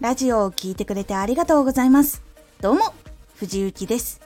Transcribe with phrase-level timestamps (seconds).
[0.00, 2.22] ラジオを聴いてくれてありがとうございます。
[2.62, 2.94] どうも、
[3.36, 4.22] 藤幸です。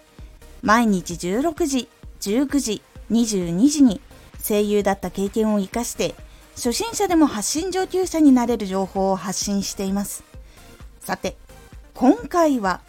[0.62, 1.89] 毎日16時、
[2.21, 4.00] 19時、22時に
[4.41, 6.14] 声優だった経験を活かして、
[6.55, 10.23] 初心者でも発信上級者になれる情報を発信しています。
[11.00, 11.37] さて、
[11.93, 12.80] 今回は、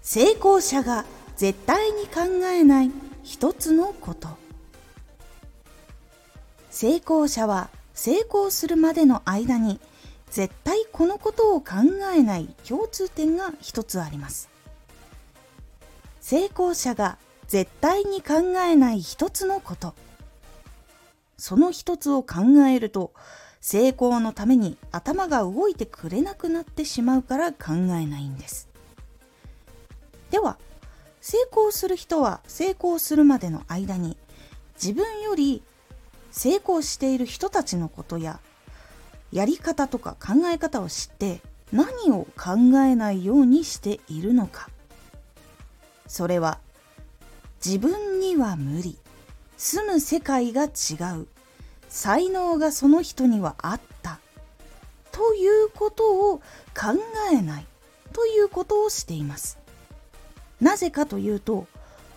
[0.00, 1.04] 成功者が
[1.36, 2.90] 絶対に考えない
[3.22, 4.28] 一つのこと。
[6.70, 9.78] 成功者は成功するまでの間に
[10.30, 11.74] 絶対このことを考
[12.14, 14.48] えない共通点が一つあります。
[16.20, 19.94] 成功者が絶対に考えない一つのこと。
[21.36, 23.12] その一つを考えると
[23.60, 28.68] 成功のために頭が動いてくれなくなってしまうから考えないんです。
[30.30, 30.58] では
[31.20, 34.16] 成功する人は成功するまでの間に
[34.74, 35.62] 自分より
[36.30, 38.40] 成功している人たちのことや
[39.32, 41.40] やり方とか考え方を知って
[41.72, 44.68] 何を考えないようにしているのか。
[46.06, 46.58] それは
[47.64, 48.98] 自分には無理。
[49.56, 50.68] 住む世界が違
[51.20, 51.26] う。
[51.88, 54.20] 才能がその人にはあった。
[55.12, 56.98] ということを考
[57.32, 57.66] えない。
[58.12, 59.58] ということをしています。
[60.60, 61.66] なぜかというと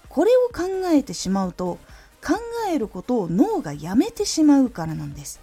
[0.09, 1.79] これを考えてしまうと
[2.25, 2.35] 考
[2.69, 5.39] えることを脳がやめてしまうからなんです。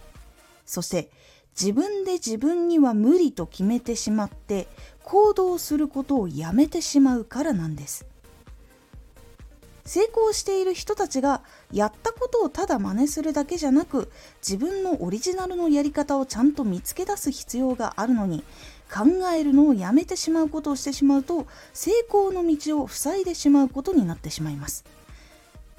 [0.64, 1.10] そして
[1.58, 4.68] 自分で自分には無理と決めてしまって
[5.02, 8.06] 行動することをやめてしまうからなんです。
[9.84, 11.42] 成功している人たちが
[11.72, 14.08] やったことをただ真似するだけじゃなく
[14.40, 18.44] 自分のオリジナルのやり方をちゃんと見つけ出す必要があるのに
[18.92, 24.84] 考えるのをやめてしまうことをしてしまうと成功の道を塞いでしまうことになってしまいます。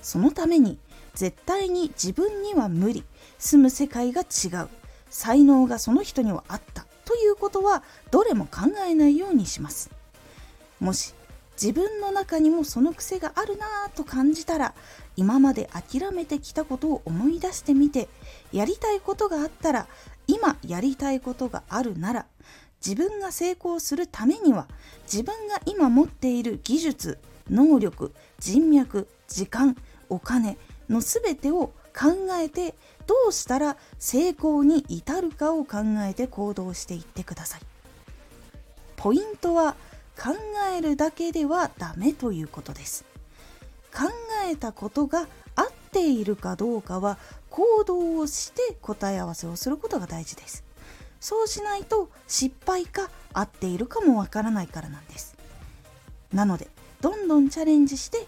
[0.02, 0.78] そのために
[1.14, 3.04] 絶対に自分には無理。
[3.38, 4.70] 住む世界が違う。
[5.12, 9.92] 才能がその人にはあったということはどれも考えないようにします。
[10.80, 11.14] もし
[11.62, 14.74] 自分の中にもその癖があるなぁと感じたら
[15.16, 18.08] 今まで諦めてきたことを思い出してみて
[18.52, 19.88] やりたいことがあったら
[20.26, 22.26] 今やりたいことがあるなら
[22.84, 24.68] 自分が成功するためには
[25.04, 29.78] 自分が今持っている技術能力人脈時間
[30.10, 30.58] お金
[30.90, 32.76] の全てを考えて
[33.08, 35.78] どうしたら成功に至るかを考
[36.10, 37.62] えて行動していってください。
[38.96, 39.76] ポイントは
[40.18, 40.36] 考
[40.76, 43.04] えるだけではダメということです。
[43.94, 44.10] 考
[44.48, 47.18] えたことが合っているかどうかは
[47.50, 50.64] 行動をして答え合わせをすることが大事です。
[51.20, 55.36] そうしないと失敗か合っているかもわからないからなんです。
[56.34, 56.68] なので
[57.02, 58.26] どんどんチャレンジして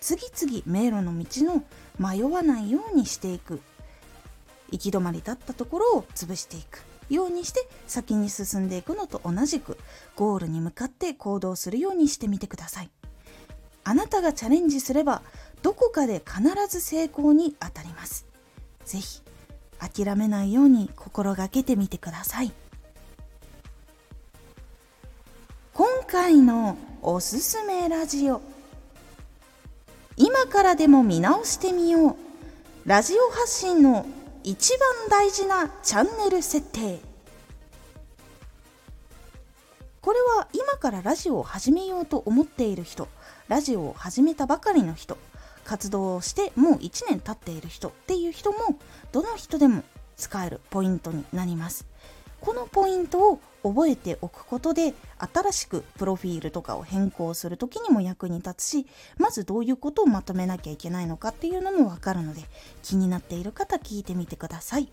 [0.00, 1.64] 次々迷路の道の
[1.98, 3.60] 迷わないようにしていく。
[4.70, 9.78] 行き止まりだったところを潰していくようにして先に進んでいくのと同じく
[10.16, 12.90] ゴールに向かって行動するようにしてみてください。
[13.84, 15.22] あなたがチャレンジすれば
[15.62, 18.26] どこかで必ず成功に当たります。
[18.84, 19.22] 是非
[19.78, 22.52] 諦めないように心がけてみてください。
[25.72, 28.40] 今回のおすすめラジオ。
[30.16, 32.16] 今からでも見直してみよう。
[32.88, 34.06] ラジオ発信の
[34.44, 37.00] 一番大事なチャンネル設定。
[40.00, 43.08] これは今からラジオを始めようと思っている人
[43.48, 45.18] ラジオを始めたばかりの人
[45.64, 48.78] 活動をしてもう1年経っている人っていう人も
[49.10, 49.82] どの人でも
[50.16, 51.86] 使えるポイントになります。
[52.40, 58.86] このポイントを覚えておくことで新しくプロフィールとかを変更する時にも役に立つし
[59.18, 62.42] まずどういうことをまとめなきゃいけないのかっていうのもわかるので
[62.82, 64.88] 気になっている方聞いてみてください。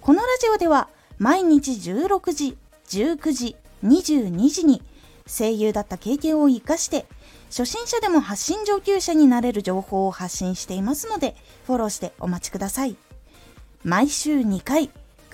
[0.00, 2.56] このラジオでは毎日16時
[2.88, 4.82] 19時22時に
[5.26, 7.06] 声優だった経験を生かして
[7.48, 11.34] 初心者でも発信上級者になれる情報を発信していますので
[11.66, 12.96] フォローしてお待ちください。
[13.82, 14.90] 毎週2回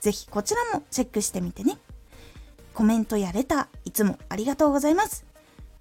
[0.00, 1.78] ぜひこちらもチェックしてみてね。
[2.74, 5.24] コメントやレター、いつもありがとうございます。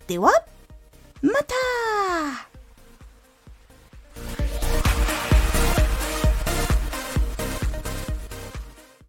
[0.08, 0.32] では、
[1.22, 1.56] また